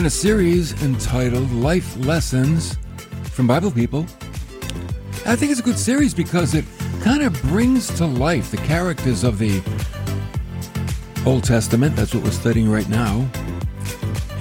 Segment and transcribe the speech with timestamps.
[0.00, 2.78] In a series entitled Life Lessons
[3.24, 4.06] from Bible People.
[5.26, 6.64] I think it's a good series because it
[7.02, 9.60] kind of brings to life the characters of the
[11.26, 11.96] Old Testament.
[11.96, 13.28] That's what we're studying right now.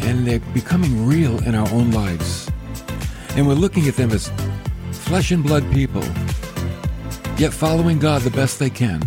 [0.04, 2.50] And they're becoming real in our own lives.
[3.36, 4.32] And we're looking at them as
[4.94, 6.04] flesh and blood people,
[7.38, 9.02] yet following God the best they can.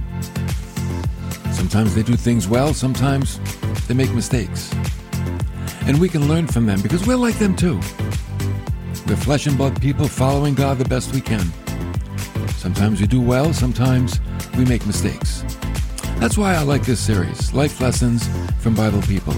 [1.54, 3.40] Sometimes they do things well, sometimes
[3.88, 4.70] they make mistakes
[5.86, 7.76] and we can learn from them because we're like them too.
[9.06, 11.44] We're flesh and blood people following God the best we can.
[12.56, 14.20] Sometimes we do well, sometimes
[14.56, 15.44] we make mistakes.
[16.18, 18.28] That's why I like this series, Life Lessons
[18.60, 19.34] from Bible People.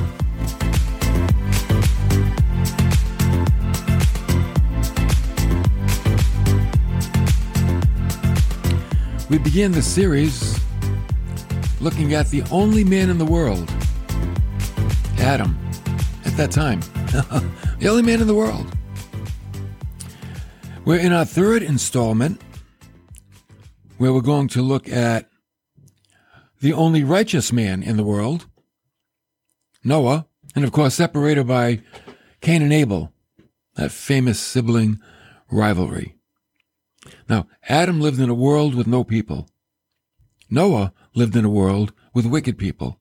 [9.31, 10.61] We begin the series
[11.81, 13.73] looking at the only man in the world,
[15.19, 15.64] Adam
[16.35, 16.81] at that time.
[17.79, 18.67] the only man in the world.
[20.85, 22.41] We're in our third installment
[23.99, 25.29] where we're going to look at
[26.61, 28.47] the only righteous man in the world,
[29.85, 30.27] Noah,
[30.57, 31.83] and of course, separated by
[32.41, 33.13] Cain and Abel,
[33.77, 34.99] that famous sibling
[35.53, 36.17] rivalry.
[37.29, 39.49] Now, Adam lived in a world with no people.
[40.51, 42.99] Noah lived in a world with wicked people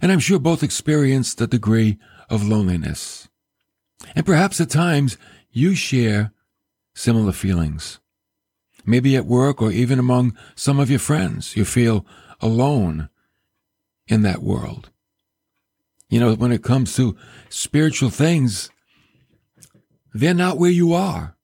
[0.00, 3.28] and I'm sure both experienced a degree of loneliness.
[4.14, 5.16] And perhaps at times
[5.50, 6.32] you share
[6.94, 8.00] similar feelings.
[8.84, 12.06] Maybe at work or even among some of your friends, you feel
[12.40, 13.08] alone
[14.06, 14.90] in that world.
[16.08, 17.16] You know, when it comes to
[17.48, 18.70] spiritual things,
[20.12, 21.36] they're not where you are.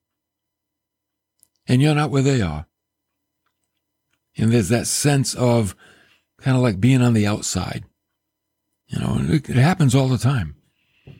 [1.68, 2.66] And you're not where they are.
[4.36, 5.74] And there's that sense of
[6.38, 7.84] kind of like being on the outside.
[8.88, 10.56] You know, it, it happens all the time.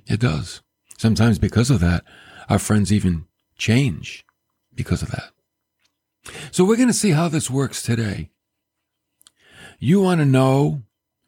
[0.06, 0.62] It does.
[0.98, 2.04] Sometimes because of that,
[2.48, 3.26] our friends even
[3.58, 4.24] change
[4.74, 5.30] because of that.
[6.50, 8.30] So we're going to see how this works today.
[9.78, 10.82] You want to know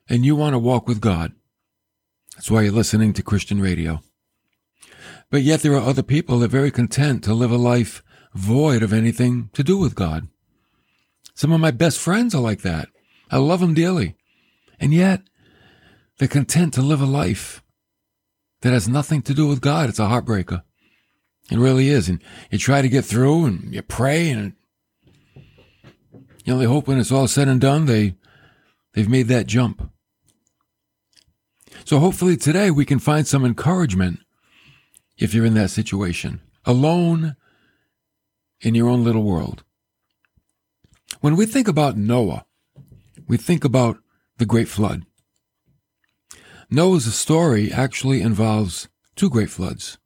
[0.08, 1.32] and you want to walk with God.
[2.34, 4.00] That's why you're listening to Christian radio.
[5.30, 8.82] But yet there are other people that are very content to live a life void
[8.82, 10.28] of anything to do with God.
[11.34, 12.88] Some of my best friends are like that.
[13.30, 14.16] I love them dearly.
[14.80, 15.22] And yet
[16.18, 17.62] they're content to live a life
[18.62, 19.88] that has nothing to do with God.
[19.88, 20.62] It's a heartbreaker.
[21.50, 22.08] It really is.
[22.08, 24.54] And you try to get through and you pray and
[26.44, 28.14] you know, they hope when it's all said and done, they,
[28.94, 29.92] they've made that jump.
[31.84, 34.20] So hopefully today we can find some encouragement
[35.18, 37.36] if you're in that situation, alone
[38.62, 39.62] in your own little world.
[41.20, 42.46] When we think about Noah,
[43.26, 43.98] we think about
[44.38, 45.04] the great flood.
[46.70, 49.96] Noah's story actually involves two great floods.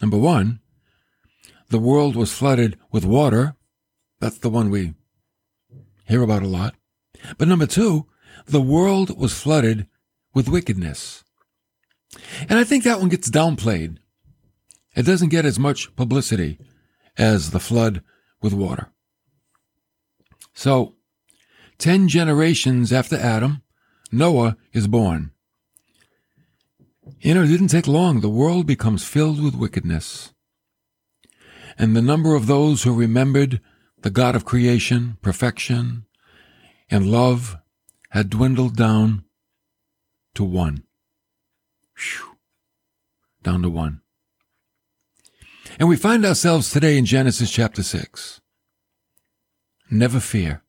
[0.00, 0.60] Number one,
[1.68, 3.54] the world was flooded with water.
[4.18, 4.94] That's the one we
[6.06, 6.74] hear about a lot.
[7.36, 8.06] But number two,
[8.46, 9.86] the world was flooded
[10.32, 11.22] with wickedness.
[12.48, 13.98] And I think that one gets downplayed.
[14.96, 16.58] It doesn't get as much publicity
[17.18, 18.02] as the flood
[18.40, 18.90] with water.
[20.54, 20.94] So,
[21.76, 23.62] ten generations after Adam,
[24.10, 25.32] Noah is born.
[27.20, 28.20] You know, it didn't take long.
[28.20, 30.32] The world becomes filled with wickedness.
[31.78, 33.60] And the number of those who remembered
[34.02, 36.06] the God of creation, perfection,
[36.90, 37.56] and love
[38.10, 39.24] had dwindled down
[40.34, 40.84] to one.
[41.96, 42.36] Whew.
[43.42, 44.00] Down to one.
[45.78, 48.40] And we find ourselves today in Genesis chapter 6.
[49.90, 50.62] Never fear.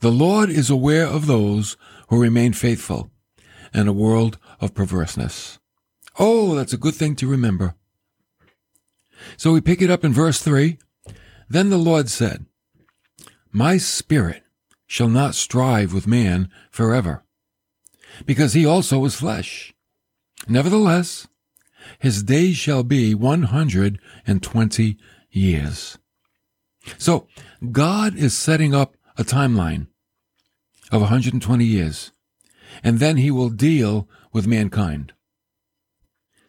[0.00, 1.76] The Lord is aware of those
[2.08, 3.10] who remain faithful
[3.72, 5.58] and a world of perverseness.
[6.18, 7.74] Oh, that's a good thing to remember.
[9.36, 10.78] So we pick it up in verse 3.
[11.48, 12.46] Then the Lord said,
[13.50, 14.42] My spirit
[14.86, 17.24] shall not strive with man forever,
[18.26, 19.74] because he also is flesh.
[20.46, 21.26] Nevertheless,
[21.98, 24.96] his days shall be 120
[25.30, 25.98] years.
[26.98, 27.26] So
[27.72, 29.86] God is setting up a timeline
[30.92, 32.12] of 120 years
[32.82, 35.12] and then he will deal with mankind.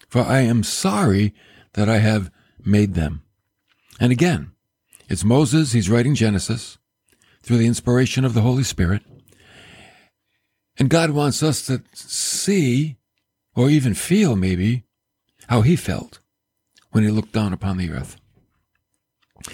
[0.10, 1.34] for I am sorry
[1.74, 2.30] that I have
[2.64, 3.24] made them.
[4.00, 4.52] And again,
[5.08, 6.78] it's Moses, he's writing Genesis
[7.42, 9.04] through the inspiration of the Holy Spirit.
[10.78, 12.98] And God wants us to see,
[13.56, 14.84] or even feel maybe,
[15.48, 16.20] how he felt
[16.92, 18.18] when he looked down upon the earth.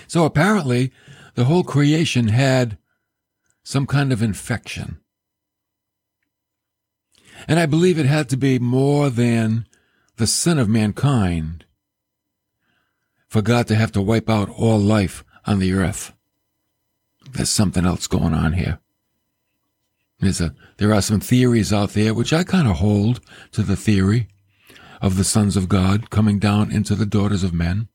[0.07, 0.91] So apparently,
[1.35, 2.77] the whole creation had
[3.63, 4.99] some kind of infection.
[7.47, 9.65] And I believe it had to be more than
[10.17, 11.65] the sin of mankind
[13.27, 16.13] for God to have to wipe out all life on the earth.
[17.31, 18.79] There's something else going on here.
[20.19, 23.21] There's a, there are some theories out there, which I kind of hold
[23.53, 24.27] to the theory
[25.01, 27.87] of the sons of God coming down into the daughters of men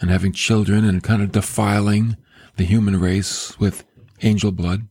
[0.00, 2.16] and having children and kind of defiling
[2.56, 3.84] the human race with
[4.22, 4.88] angel blood.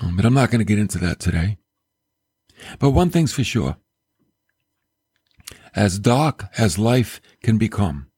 [0.00, 1.58] Um, but I'm not going to get into that today.
[2.78, 3.76] But one thing's for sure.
[5.74, 8.08] As dark as life can become,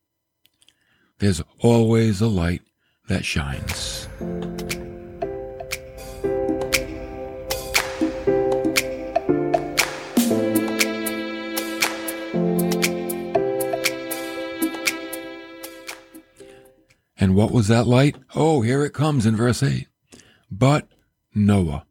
[1.18, 2.62] there's always a light
[3.08, 4.08] that shines.
[17.26, 18.14] And what was that light?
[18.36, 19.88] Oh, here it comes in verse 8.
[20.48, 20.86] But
[21.34, 21.84] Noah.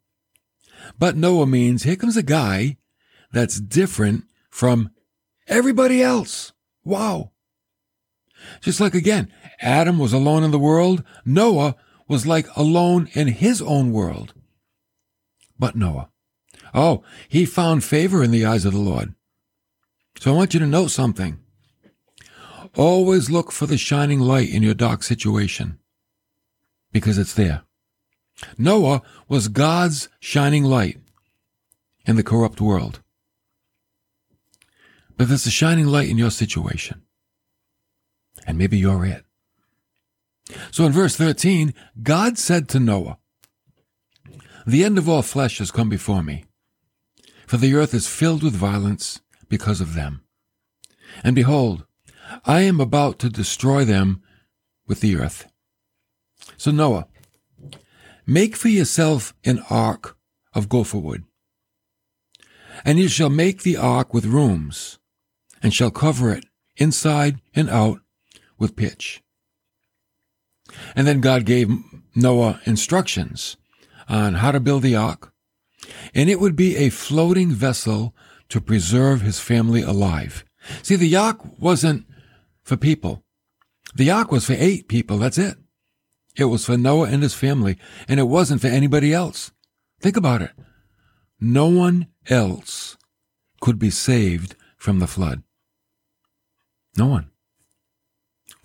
[0.97, 2.77] But Noah means here comes a guy
[3.33, 4.91] that's different from
[5.45, 6.53] everybody else.
[6.85, 7.31] Wow.
[8.61, 9.29] Just like again,
[9.59, 11.75] Adam was alone in the world, Noah
[12.07, 14.33] was like alone in his own world.
[15.59, 16.11] But Noah.
[16.73, 19.13] Oh, he found favor in the eyes of the Lord.
[20.17, 21.39] So I want you to know something.
[22.75, 25.79] Always look for the shining light in your dark situation
[26.91, 27.63] because it's there.
[28.57, 30.99] Noah was God's shining light
[32.05, 33.01] in the corrupt world.
[35.17, 37.01] But there's a shining light in your situation.
[38.45, 39.23] And maybe you're it.
[40.71, 41.73] So in verse 13,
[42.03, 43.17] God said to Noah,
[44.67, 46.45] The end of all flesh has come before me,
[47.47, 50.21] for the earth is filled with violence because of them.
[51.23, 51.84] And behold,
[52.45, 54.21] I am about to destroy them
[54.87, 55.51] with the earth.
[56.57, 57.07] So Noah,
[58.25, 60.17] make for yourself an ark
[60.53, 61.23] of gopher wood.
[62.83, 64.99] And you shall make the ark with rooms,
[65.63, 67.99] and shall cover it inside and out
[68.57, 69.21] with pitch.
[70.95, 71.69] And then God gave
[72.15, 73.57] Noah instructions
[74.09, 75.31] on how to build the ark,
[76.13, 78.13] and it would be a floating vessel
[78.49, 80.43] to preserve his family alive.
[80.83, 82.05] See, the ark wasn't
[82.65, 83.23] for people.
[83.95, 85.19] The ark was for eight people.
[85.19, 85.55] That's it.
[86.35, 87.77] It was for Noah and his family,
[88.09, 89.51] and it wasn't for anybody else.
[90.01, 90.51] Think about it.
[91.39, 92.97] No one else
[93.61, 95.43] could be saved from the flood.
[96.97, 97.29] No one.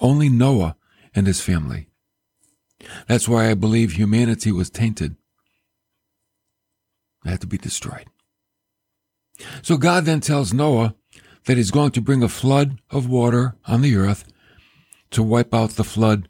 [0.00, 0.76] Only Noah
[1.14, 1.86] and his family.
[3.06, 5.16] That's why I believe humanity was tainted.
[7.24, 8.06] It had to be destroyed.
[9.62, 10.94] So God then tells Noah
[11.46, 14.24] that he's going to bring a flood of water on the earth
[15.10, 16.28] to wipe out the flood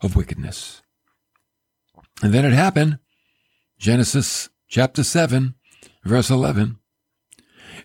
[0.00, 0.82] of wickedness.
[2.22, 2.98] And then it happened,
[3.78, 5.54] Genesis chapter 7,
[6.04, 6.78] verse 11,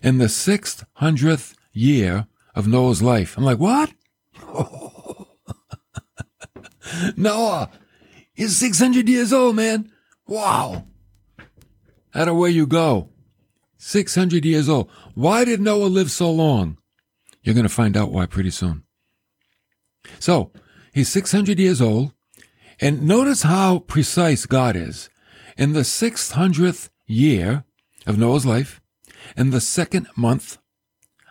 [0.02, 3.36] in the sixth hundredth year of Noah's life.
[3.36, 3.92] I'm like, what?
[7.16, 7.70] Noah
[8.36, 9.90] is 600 years old, man.
[10.26, 10.84] Wow.
[12.10, 13.10] How way you go.
[13.86, 14.90] 600 years old.
[15.14, 16.78] Why did Noah live so long?
[17.44, 18.82] You're going to find out why pretty soon.
[20.18, 20.50] So,
[20.92, 22.12] he's 600 years old,
[22.80, 25.08] and notice how precise God is.
[25.56, 27.62] In the 600th year
[28.08, 28.80] of Noah's life,
[29.36, 30.58] in the second month,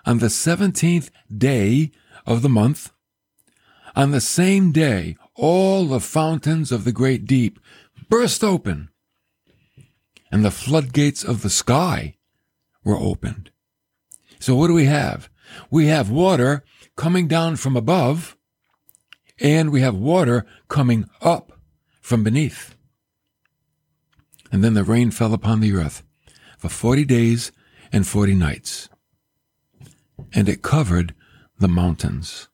[0.06, 1.92] on the 17th day
[2.26, 2.94] of the month,
[3.98, 7.60] on the same day, all the fountains of the great deep
[8.08, 8.92] burst open,
[10.32, 12.16] and the floodgates of the sky
[12.86, 13.52] were opened.
[14.40, 15.30] So what do we have?
[15.70, 16.64] We have water
[16.96, 18.38] coming down from above
[19.40, 21.60] and we have water coming up
[22.02, 22.76] from beneath.
[24.52, 26.04] And then the rain fell upon the earth
[26.58, 27.52] for 40 days
[27.92, 28.90] and 40 nights,
[30.34, 31.14] and it covered
[31.60, 32.48] the mountains.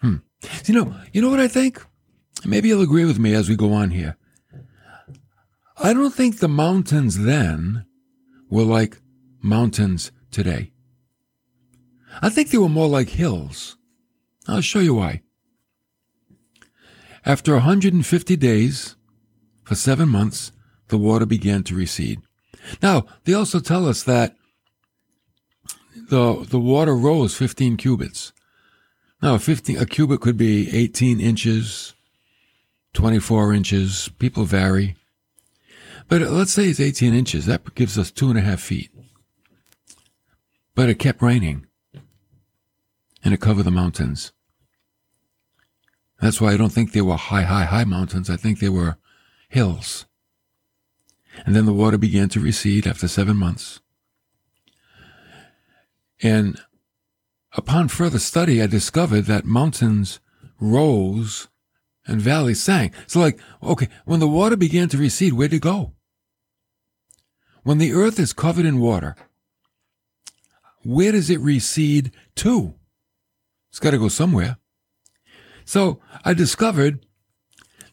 [0.00, 0.16] Hmm.
[0.64, 1.84] You know, you know what I think?
[2.44, 4.16] Maybe you'll agree with me as we go on here.
[5.76, 7.86] I don't think the mountains then
[8.50, 8.98] were like
[9.40, 10.72] mountains today.
[12.20, 13.76] I think they were more like hills.
[14.46, 15.22] I'll show you why.
[17.24, 18.96] After 150 days,
[19.62, 20.52] for seven months,
[20.88, 22.20] the water began to recede.
[22.82, 24.34] Now, they also tell us that
[25.94, 28.32] the, the water rose 15 cubits.
[29.22, 31.94] Now, 15, a cubit could be 18 inches,
[32.94, 34.10] 24 inches.
[34.18, 34.96] People vary.
[36.10, 37.46] But let's say it's 18 inches.
[37.46, 38.90] That gives us two and a half feet.
[40.74, 41.66] But it kept raining
[43.22, 44.32] and it covered the mountains.
[46.20, 48.28] That's why I don't think they were high, high, high mountains.
[48.28, 48.96] I think they were
[49.48, 50.06] hills.
[51.46, 53.80] And then the water began to recede after seven months.
[56.20, 56.60] And
[57.52, 60.18] upon further study, I discovered that mountains
[60.58, 61.46] rose
[62.04, 62.94] and valleys sank.
[63.06, 65.94] So like, okay, when the water began to recede, where'd it go?
[67.62, 69.16] When the earth is covered in water,
[70.82, 72.74] where does it recede to?
[73.68, 74.56] It's got to go somewhere.
[75.64, 77.04] So I discovered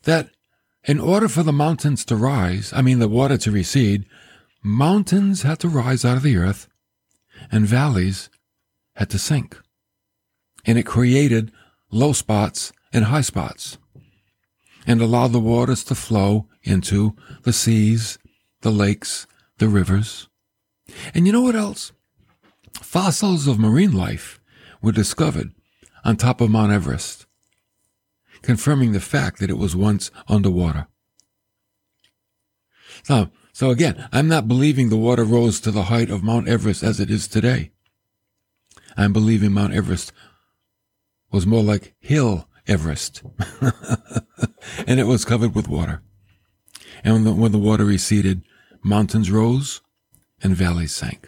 [0.03, 0.29] that
[0.85, 4.05] in order for the mountains to rise, I mean the water to recede,
[4.63, 6.67] mountains had to rise out of the earth
[7.51, 8.29] and valleys
[8.95, 9.59] had to sink.
[10.65, 11.51] And it created
[11.91, 13.77] low spots and high spots
[14.85, 18.17] and allowed the waters to flow into the seas,
[18.61, 20.27] the lakes, the rivers.
[21.13, 21.91] And you know what else?
[22.73, 24.39] Fossils of marine life
[24.81, 25.51] were discovered
[26.03, 27.25] on top of Mount Everest,
[28.41, 30.87] confirming the fact that it was once underwater.
[33.03, 36.83] So, so again, I'm not believing the water rose to the height of Mount Everest
[36.83, 37.71] as it is today.
[38.95, 40.11] I'm believing Mount Everest
[41.31, 43.23] was more like Hill Everest.
[44.87, 46.01] and it was covered with water.
[47.03, 48.43] And when the, when the water receded,
[48.87, 49.81] mountains rose
[50.41, 51.27] and valleys sank.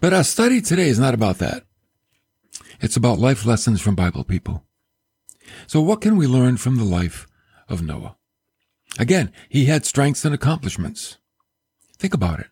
[0.00, 1.64] But our study today is not about that.
[2.80, 4.64] It's about life lessons from Bible people.
[5.66, 7.26] So what can we learn from the life
[7.68, 8.16] of Noah?
[8.98, 11.18] Again, he had strengths and accomplishments.
[11.98, 12.48] Think about it.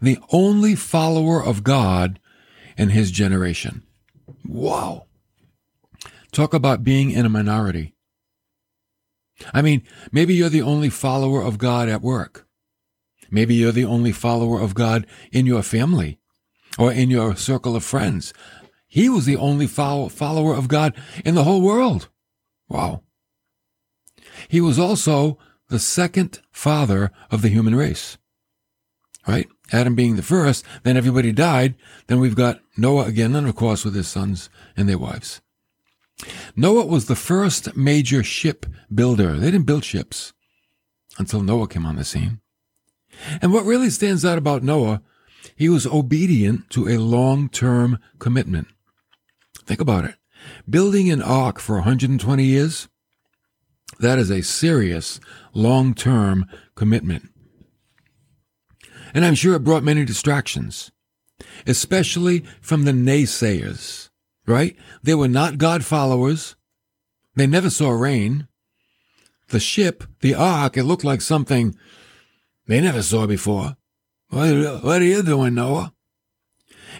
[0.00, 2.20] The only follower of God
[2.76, 3.82] in his generation.
[4.44, 5.06] Wow.
[6.30, 7.94] Talk about being in a minority.
[9.52, 9.82] I mean,
[10.12, 12.47] maybe you're the only follower of God at work.
[13.30, 16.18] Maybe you're the only follower of God in your family
[16.78, 18.32] or in your circle of friends.
[18.86, 20.94] He was the only follower of God
[21.24, 22.08] in the whole world.
[22.68, 23.02] Wow.
[24.48, 28.16] He was also the second father of the human race.
[29.26, 29.48] Right?
[29.72, 31.74] Adam being the first, then everybody died.
[32.06, 35.42] Then we've got Noah again, and of course with his sons and their wives.
[36.56, 39.36] Noah was the first major ship builder.
[39.36, 40.32] They didn't build ships
[41.18, 42.40] until Noah came on the scene.
[43.40, 45.02] And what really stands out about Noah,
[45.56, 48.68] he was obedient to a long-term commitment.
[49.64, 50.14] Think about it.
[50.68, 52.88] Building an ark for 120 years,
[54.00, 55.20] that is a serious
[55.52, 57.28] long-term commitment.
[59.14, 60.92] And I'm sure it brought many distractions,
[61.66, 64.10] especially from the naysayers,
[64.46, 64.76] right?
[65.02, 66.54] They were not God followers.
[67.34, 68.46] They never saw rain.
[69.48, 71.74] The ship, the ark, it looked like something
[72.68, 73.76] they never saw before.
[74.28, 75.94] What, what are you doing, Noah?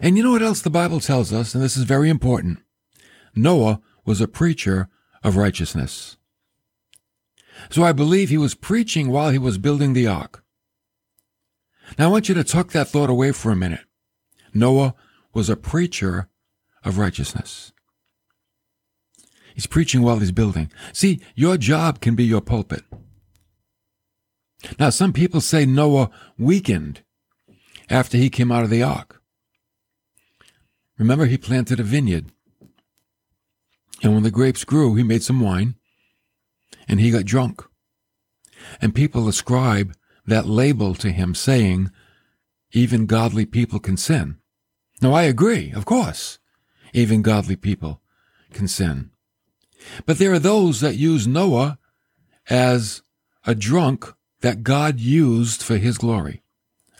[0.00, 2.58] And you know what else the Bible tells us, and this is very important?
[3.36, 4.88] Noah was a preacher
[5.22, 6.16] of righteousness.
[7.70, 10.42] So I believe he was preaching while he was building the ark.
[11.98, 13.84] Now I want you to tuck that thought away for a minute.
[14.54, 14.94] Noah
[15.34, 16.28] was a preacher
[16.84, 17.72] of righteousness.
[19.54, 20.70] He's preaching while he's building.
[20.92, 22.84] See, your job can be your pulpit.
[24.78, 27.02] Now, some people say Noah weakened
[27.88, 29.22] after he came out of the ark.
[30.98, 32.32] Remember, he planted a vineyard.
[34.02, 35.76] And when the grapes grew, he made some wine
[36.88, 37.64] and he got drunk.
[38.80, 39.94] And people ascribe
[40.26, 41.90] that label to him saying,
[42.72, 44.38] even godly people can sin.
[45.00, 46.38] Now I agree, of course.
[46.92, 48.02] Even godly people
[48.52, 49.10] can sin.
[50.06, 51.78] But there are those that use Noah
[52.50, 53.02] as
[53.46, 56.42] a drunk that God used for his glory.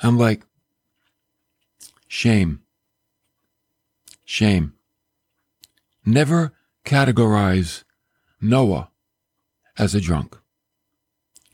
[0.03, 0.45] I'm like,
[2.07, 2.63] shame.
[4.25, 4.75] Shame.
[6.05, 6.53] Never
[6.85, 7.85] categorize
[8.41, 8.91] Noah
[9.77, 10.37] as a drunk.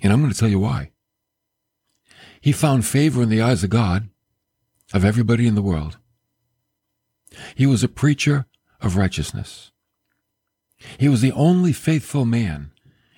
[0.03, 0.91] And I'm going to tell you why.
[2.41, 4.09] He found favor in the eyes of God,
[4.93, 5.99] of everybody in the world.
[7.55, 8.47] He was a preacher
[8.81, 9.73] of righteousness.
[10.99, 12.71] He was the only faithful man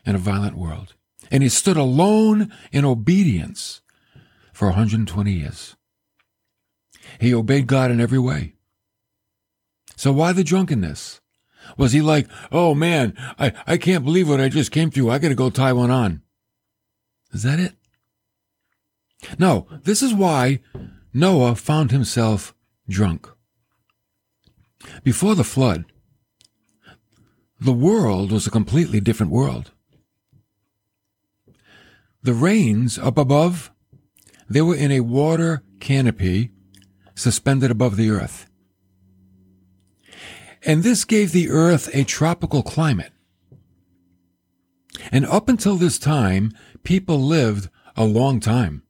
[0.04, 0.94] in a violent world.
[1.30, 3.80] And he stood alone in obedience
[4.52, 5.76] for 120 years.
[7.20, 8.54] He obeyed God in every way.
[9.96, 11.20] So why the drunkenness?
[11.76, 15.10] Was he like, oh man, I, I can't believe what I just came through.
[15.10, 16.22] I got to go tie one on.
[17.32, 17.74] Is that it?
[19.38, 20.60] No, this is why
[21.12, 22.54] Noah found himself
[22.88, 23.28] drunk.
[25.02, 25.86] Before the flood,
[27.60, 29.72] the world was a completely different world.
[32.22, 33.70] The rains up above,
[34.48, 36.52] they were in a water canopy
[37.14, 38.46] suspended above the earth.
[40.64, 43.12] And this gave the earth a tropical climate.
[45.12, 48.82] And up until this time, people lived a long time.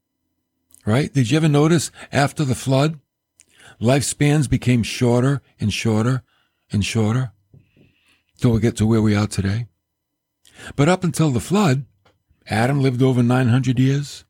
[0.84, 1.12] Right?
[1.12, 3.00] Did you ever notice after the flood,
[3.80, 6.22] lifespans became shorter and shorter
[6.70, 7.32] and shorter
[8.38, 9.66] till we get to where we are today?
[10.76, 11.84] But up until the flood,
[12.48, 14.24] Adam lived over 900 years.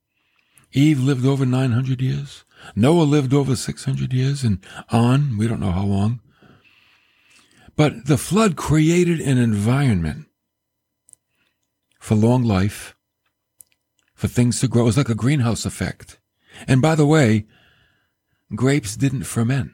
[0.72, 2.44] Eve lived over 900 years.
[2.74, 4.58] Noah lived over 600 years and
[4.90, 5.36] on.
[5.36, 6.20] We don't know how long.
[7.76, 10.26] But the flood created an environment
[12.00, 12.96] for long life,
[14.14, 14.82] for things to grow.
[14.82, 16.18] It was like a greenhouse effect.
[16.66, 17.46] And by the way,
[18.54, 19.72] grapes didn't ferment.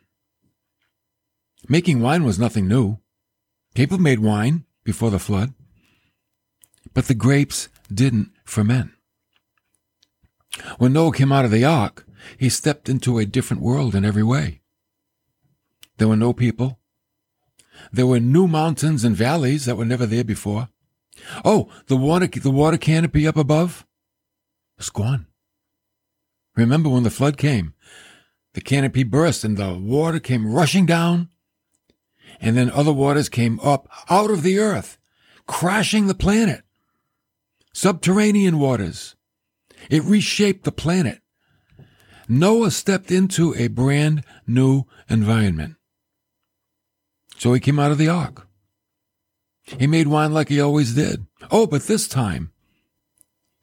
[1.68, 2.98] Making wine was nothing new.
[3.74, 5.54] People made wine before the flood,
[6.92, 8.90] but the grapes didn't ferment.
[10.78, 12.06] When Noah came out of the ark,
[12.38, 14.60] he stepped into a different world in every way.
[15.96, 16.78] There were no people.
[17.92, 20.68] There were new mountains and valleys that were never there before.
[21.44, 23.86] Oh, the water, the water canopy up above
[24.76, 25.26] was gone.
[26.54, 27.74] Remember when the flood came?
[28.52, 31.30] The canopy burst and the water came rushing down.
[32.40, 34.98] And then other waters came up out of the earth,
[35.46, 36.62] crashing the planet.
[37.72, 39.16] Subterranean waters.
[39.90, 41.20] It reshaped the planet.
[42.28, 45.76] Noah stepped into a brand new environment.
[47.38, 48.46] So he came out of the ark.
[49.64, 51.26] He made wine like he always did.
[51.50, 52.52] Oh, but this time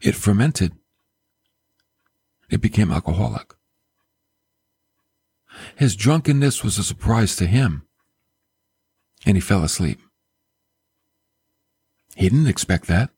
[0.01, 0.73] it fermented.
[2.49, 3.53] It became alcoholic.
[5.75, 7.85] His drunkenness was a surprise to him,
[9.25, 9.99] and he fell asleep.
[12.15, 13.11] He didn't expect that,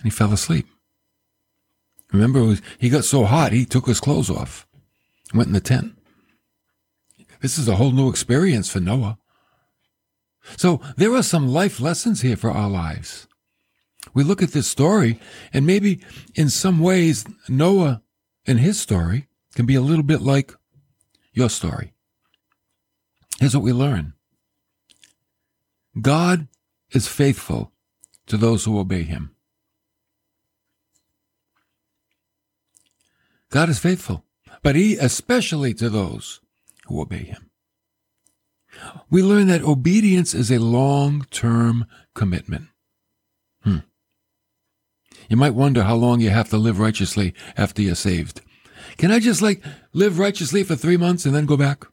[0.00, 0.66] and he fell asleep.
[2.12, 4.66] Remember, he got so hot, he took his clothes off,
[5.32, 5.96] went in the tent.
[7.40, 9.18] This is a whole new experience for Noah.
[10.56, 13.28] So there are some life lessons here for our lives.
[14.14, 15.20] We look at this story,
[15.52, 16.00] and maybe
[16.34, 18.02] in some ways, Noah
[18.46, 20.54] and his story can be a little bit like
[21.32, 21.92] your story.
[23.38, 24.14] Here's what we learn
[26.00, 26.48] God
[26.92, 27.72] is faithful
[28.26, 29.34] to those who obey him.
[33.50, 34.24] God is faithful,
[34.62, 36.40] but he especially to those
[36.86, 37.50] who obey him.
[39.10, 42.68] We learn that obedience is a long-term commitment.
[43.62, 43.78] Hmm.
[45.28, 48.40] You might wonder how long you have to live righteously after you're saved.
[48.96, 51.84] Can I just like live righteously for three months and then go back?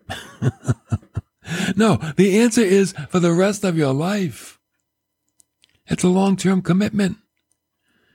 [1.75, 4.59] no, the answer is for the rest of your life.
[5.87, 7.17] It's a long-term commitment.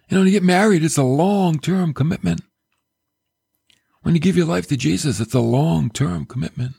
[0.09, 2.43] You know, you get married, it's a long-term commitment.
[4.03, 6.75] When you give your life to Jesus, it's a long term commitment,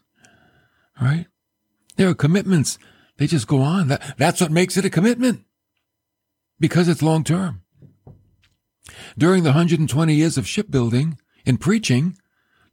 [1.01, 1.27] right?
[1.95, 2.77] There are commitments.
[3.17, 3.87] They just go on.
[3.87, 5.45] That, that's what makes it a commitment
[6.59, 7.61] because it's long term.
[9.17, 12.17] During the 120 years of shipbuilding and preaching,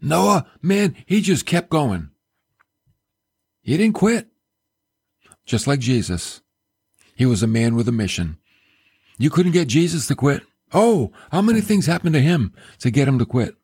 [0.01, 2.11] Noah, man, he just kept going.
[3.63, 4.29] He didn't quit.
[5.45, 6.41] Just like Jesus.
[7.15, 8.39] He was a man with a mission.
[9.19, 10.43] You couldn't get Jesus to quit.
[10.73, 13.55] Oh, how many things happened to him to get him to quit?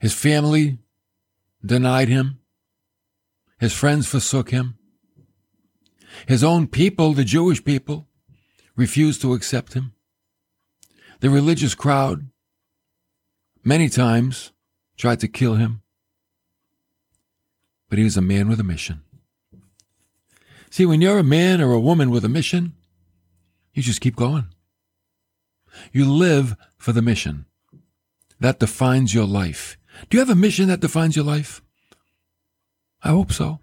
[0.00, 0.78] His family
[1.64, 2.40] denied him.
[3.58, 4.78] His friends forsook him.
[6.26, 8.08] His own people, the Jewish people,
[8.74, 9.92] refused to accept him.
[11.20, 12.30] The religious crowd
[13.62, 14.52] many times
[14.96, 15.82] tried to kill him.
[17.90, 19.02] But he was a man with a mission.
[20.70, 22.72] See, when you're a man or a woman with a mission,
[23.74, 24.46] you just keep going.
[25.92, 27.44] You live for the mission.
[28.38, 29.76] That defines your life.
[30.08, 31.62] Do you have a mission that defines your life?
[33.02, 33.60] I hope so.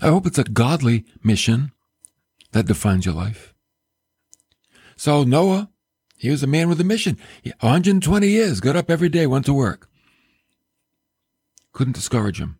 [0.00, 1.72] I hope it's a godly mission
[2.52, 3.54] that defines your life.
[4.96, 5.70] So Noah,
[6.16, 7.18] he was a man with a mission.
[7.60, 9.88] 120 years, got up every day, went to work.
[11.72, 12.58] Couldn't discourage him.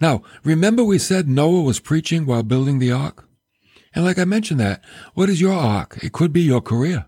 [0.00, 3.28] Now, remember we said Noah was preaching while building the ark?
[3.94, 4.82] And like I mentioned that,
[5.14, 5.98] what is your ark?
[6.02, 7.06] It could be your career.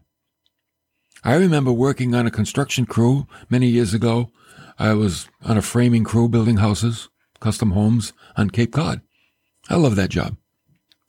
[1.24, 4.30] I remember working on a construction crew many years ago.
[4.78, 7.08] I was on a framing crew building houses,
[7.40, 9.00] custom homes on Cape Cod.
[9.70, 10.36] I love that job.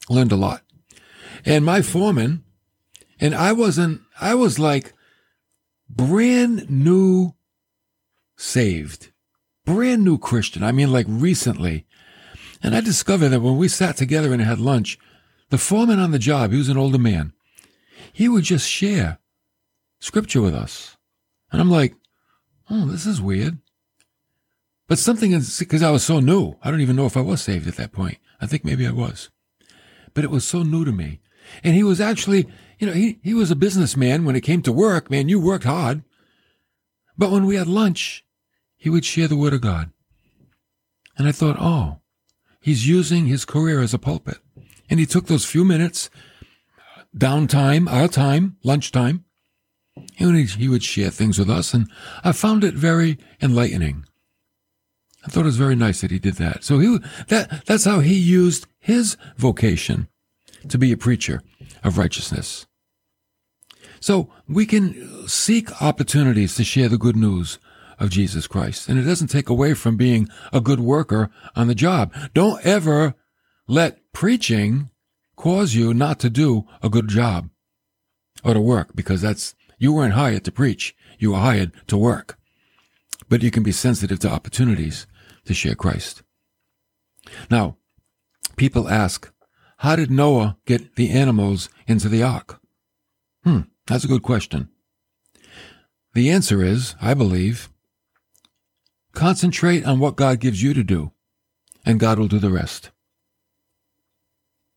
[0.10, 0.62] Learned a lot.
[1.46, 2.46] And my foreman,
[3.20, 4.94] and I wasn't, I was like
[5.90, 7.34] brand new
[8.38, 9.12] saved,
[9.66, 10.64] brand new Christian.
[10.64, 11.86] I mean, like recently.
[12.64, 14.98] And I discovered that when we sat together and had lunch,
[15.50, 17.34] the foreman on the job, he was an older man,
[18.14, 19.20] he would just share
[20.06, 20.98] scripture with us.
[21.52, 21.96] And I'm like,
[22.70, 23.58] oh, this is weird.
[24.88, 27.42] But something is, because I was so new, I don't even know if I was
[27.42, 28.20] saved at that point.
[28.40, 29.32] I think maybe I was.
[30.14, 31.22] But it was so new to me.
[31.64, 34.72] And he was actually, you know, he, he was a businessman when it came to
[34.72, 35.10] work.
[35.10, 36.04] Man, you worked hard.
[37.18, 38.24] But when we had lunch,
[38.78, 39.92] he would share the word of God.
[41.18, 42.02] And I thought, oh,
[42.62, 44.38] he's using his career as a pulpit.
[44.88, 46.12] And he took those few minutes,
[47.18, 49.25] downtime, our time, lunchtime,
[50.20, 51.74] and he would share things with us.
[51.74, 51.90] And
[52.24, 54.06] I found it very enlightening.
[55.26, 56.64] I thought it was very nice that he did that.
[56.64, 60.08] So he, that, that's how he used his vocation
[60.70, 61.42] to be a preacher
[61.84, 62.68] of righteousness.
[64.00, 67.58] So we can seek opportunities to share the good news
[67.98, 68.88] of Jesus Christ.
[68.88, 72.14] And it doesn't take away from being a good worker on the job.
[72.34, 73.16] Don't ever
[73.68, 74.92] let preaching
[75.36, 77.50] cause you not to do a good job
[78.44, 80.96] or to work because that's, you weren't hired to preach.
[81.20, 82.38] You were hired to work.
[83.30, 85.08] But you can be sensitive to opportunities
[85.46, 86.24] to share Christ.
[87.50, 87.78] Now,
[88.56, 89.32] people ask,
[89.78, 92.60] how did Noah get the animals into the ark?
[93.44, 94.70] Hmm, that's a good question.
[96.14, 97.70] The answer is, I believe,
[99.14, 101.12] concentrate on what God gives you to do,
[101.86, 102.92] and God will do the rest.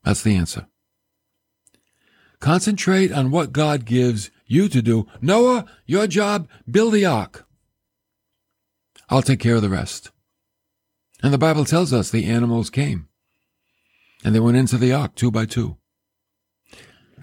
[0.04, 0.66] That's the answer.
[2.40, 5.06] Concentrate on what God gives you to do.
[5.20, 7.46] Noah, your job, build the ark.
[9.08, 10.10] I'll take care of the rest.
[11.22, 13.08] And the Bible tells us the animals came
[14.24, 15.76] and they went into the ark two by two.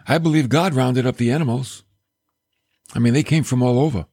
[0.07, 1.83] I believe God rounded up the animals.
[2.93, 4.05] I mean, they came from all over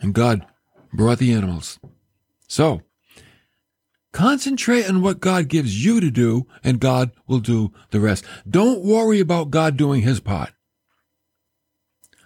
[0.00, 0.46] and God
[0.92, 1.78] brought the animals.
[2.48, 2.82] So
[4.12, 8.24] concentrate on what God gives you to do and God will do the rest.
[8.48, 10.52] Don't worry about God doing his part.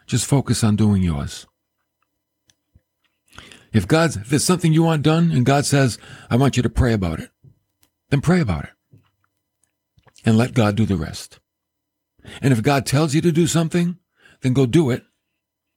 [0.07, 1.47] Just focus on doing yours.
[3.73, 5.99] If God's, if there's something you want done and God says,
[6.31, 7.31] I want you to pray about it,
[8.11, 8.71] then pray about it.
[10.25, 11.41] And let God do the rest.
[12.41, 13.99] And if God tells you to do something,
[14.41, 15.05] then go do it,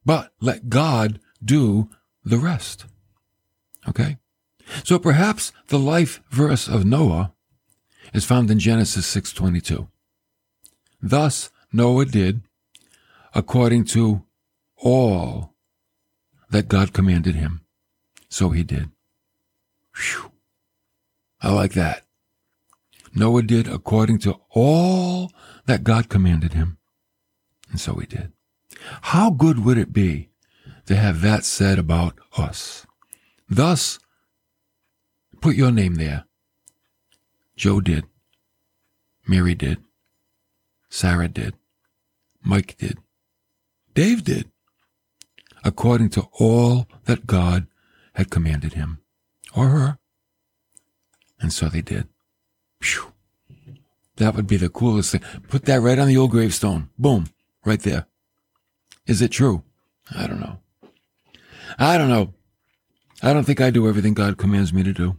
[0.04, 1.88] but let God do
[2.24, 2.86] the rest.
[3.88, 4.18] Okay?
[4.84, 7.32] So perhaps the life verse of Noah
[8.12, 9.88] is found in Genesis 6:22.
[11.02, 12.42] Thus Noah did
[13.34, 14.24] according to
[14.76, 15.54] all
[16.50, 17.62] that God commanded him.
[18.28, 18.90] So he did.
[19.96, 20.32] Whew.
[21.40, 22.04] I like that.
[23.14, 25.32] Noah did according to all
[25.66, 26.78] that God commanded him.
[27.70, 28.32] And so he did.
[29.02, 30.30] How good would it be
[30.86, 32.86] to have that said about us?
[33.48, 33.98] Thus,
[35.40, 36.24] put your name there.
[37.56, 38.04] Joe did.
[39.26, 39.78] Mary did.
[40.88, 41.54] Sarah did.
[42.42, 42.98] Mike did.
[43.94, 44.50] Dave did.
[45.64, 47.66] According to all that God
[48.14, 48.98] had commanded him
[49.54, 49.98] or her.
[51.40, 52.08] And so they did.
[52.82, 53.12] Whew.
[54.16, 55.22] That would be the coolest thing.
[55.48, 56.90] Put that right on the old gravestone.
[56.98, 57.26] Boom.
[57.64, 58.06] Right there.
[59.06, 59.64] Is it true?
[60.14, 60.58] I don't know.
[61.78, 62.34] I don't know.
[63.22, 65.16] I don't think I do everything God commands me to do.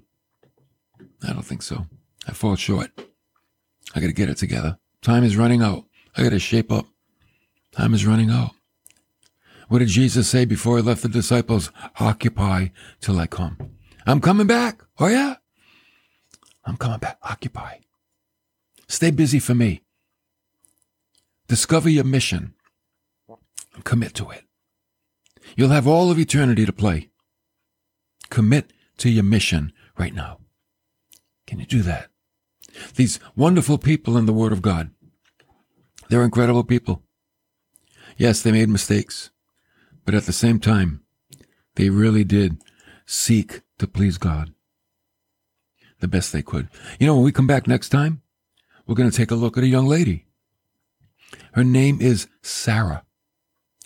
[1.27, 1.87] I don't think so.
[2.27, 2.91] I fall short.
[3.93, 4.77] I got to get it together.
[5.01, 5.85] Time is running out.
[6.15, 6.85] I got to shape up.
[7.71, 8.51] Time is running out.
[9.71, 11.71] What did Jesus say before he left the disciples?
[11.97, 12.67] Occupy
[12.99, 13.57] till I come.
[14.05, 14.83] I'm coming back.
[14.99, 15.35] Oh, yeah?
[16.65, 17.17] I'm coming back.
[17.23, 17.77] Occupy.
[18.89, 19.81] Stay busy for me.
[21.47, 22.53] Discover your mission.
[23.85, 24.43] Commit to it.
[25.55, 27.09] You'll have all of eternity to play.
[28.29, 30.39] Commit to your mission right now.
[31.47, 32.09] Can you do that?
[32.97, 34.91] These wonderful people in the Word of God.
[36.09, 37.03] They're incredible people.
[38.17, 39.31] Yes, they made mistakes.
[40.05, 41.01] But at the same time,
[41.75, 42.57] they really did
[43.05, 44.53] seek to please God.
[46.01, 46.67] the best they could.
[46.99, 48.21] You know, when we come back next time,
[48.85, 50.25] we're going to take a look at a young lady.
[51.53, 53.05] Her name is Sarah.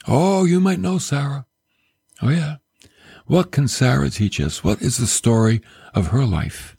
[0.07, 1.45] Oh, you might know Sarah.
[2.21, 2.57] Oh, yeah.
[3.27, 4.63] What can Sarah teach us?
[4.63, 5.61] What is the story
[5.93, 6.77] of her life?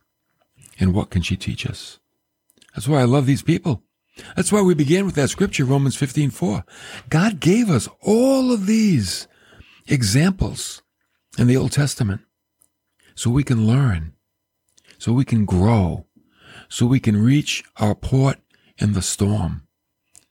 [0.80, 1.98] And what can she teach us?
[2.74, 3.82] That's why I love these people.
[4.34, 6.64] That's why we began with that scripture, Romans 15, 4.
[7.08, 9.28] God gave us all of these
[9.86, 10.82] examples
[11.38, 12.22] in the Old Testament
[13.14, 14.14] so we can learn,
[14.98, 16.06] so we can grow,
[16.68, 18.38] so we can reach our port
[18.78, 19.66] in the storm,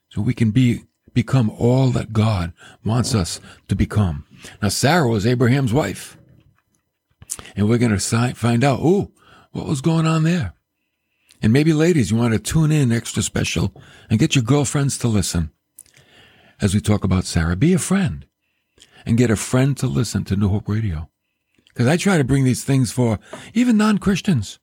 [0.08, 0.82] so we can be
[1.16, 2.52] become all that God
[2.84, 4.26] wants us to become.
[4.60, 6.18] Now, Sarah was Abraham's wife.
[7.56, 9.12] And we're going to find out, oh,
[9.52, 10.52] what was going on there?
[11.42, 13.72] And maybe, ladies, you want to tune in extra special
[14.08, 15.50] and get your girlfriends to listen
[16.60, 17.56] as we talk about Sarah.
[17.56, 18.26] Be a friend
[19.04, 21.10] and get a friend to listen to New Hope Radio.
[21.68, 23.18] Because I try to bring these things for
[23.54, 24.58] even non Christians.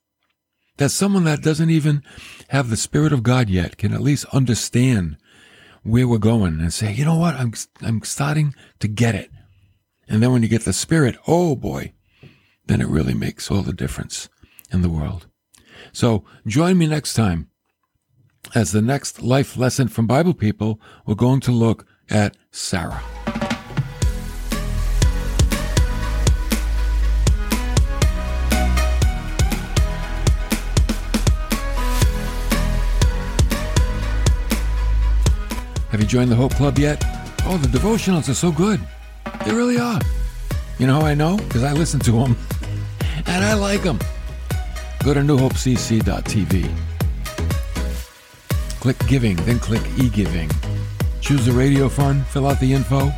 [0.77, 2.01] That someone that doesn't even
[2.49, 5.17] have the Spirit of God yet can at least understand
[5.83, 7.35] where we're going and say, you know what?
[7.35, 9.29] I'm, I'm starting to get it.
[10.07, 11.93] And then when you get the spirit, oh boy,
[12.65, 14.29] then it really makes all the difference
[14.71, 15.27] in the world.
[15.93, 17.49] So join me next time
[18.55, 23.01] as the next life lesson from Bible people, we're going to look at Sarah.
[35.91, 37.03] Have you joined the Hope Club yet?
[37.45, 38.79] Oh, the devotionals are so good.
[39.45, 40.01] They really are.
[40.79, 41.37] You know how I know?
[41.37, 42.35] Because I listen to them
[43.27, 43.99] and I like them.
[45.03, 46.73] Go to newhopecc.tv.
[48.79, 50.49] Click giving, then click e-giving.
[51.19, 53.11] Choose the radio fund, fill out the info.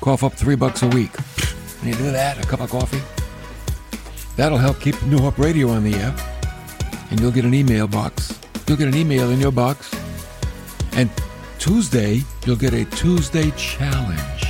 [0.00, 1.10] Cough up three bucks a week.
[1.80, 3.02] And you do that, a cup of coffee.
[4.36, 6.14] That'll help keep New Hope Radio on the air.
[7.10, 8.38] And you'll get an email box.
[8.68, 9.92] You'll get an email in your box.
[10.92, 11.10] And
[11.58, 14.44] Tuesday, you'll get a Tuesday challenge.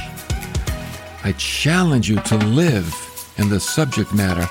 [1.24, 2.94] I challenge you to live
[3.38, 4.46] in the subject matter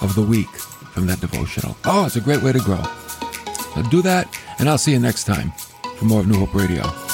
[0.00, 0.48] of the week
[0.98, 1.76] from that devotional.
[1.84, 2.82] Oh, it's a great way to grow.
[3.74, 5.52] So do that, and I'll see you next time
[5.96, 7.07] for more of New Hope Radio.